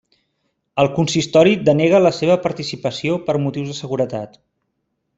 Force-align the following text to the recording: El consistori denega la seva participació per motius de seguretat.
El 0.83 0.89
consistori 0.95 1.53
denega 1.69 2.01
la 2.05 2.13
seva 2.21 2.39
participació 2.49 3.21
per 3.29 3.39
motius 3.47 3.73
de 3.75 3.81
seguretat. 3.85 4.45